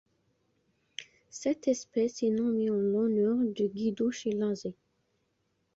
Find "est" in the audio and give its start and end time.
2.23-2.31